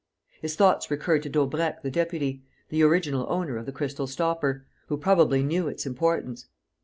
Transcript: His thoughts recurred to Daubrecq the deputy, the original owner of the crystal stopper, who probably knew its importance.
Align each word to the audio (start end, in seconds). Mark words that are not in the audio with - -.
His 0.41 0.55
thoughts 0.55 0.89
recurred 0.89 1.21
to 1.21 1.29
Daubrecq 1.29 1.83
the 1.83 1.91
deputy, 1.91 2.41
the 2.69 2.81
original 2.81 3.27
owner 3.29 3.55
of 3.57 3.67
the 3.67 3.71
crystal 3.71 4.07
stopper, 4.07 4.65
who 4.87 4.97
probably 4.97 5.43
knew 5.43 5.67
its 5.67 5.85
importance. 5.85 6.47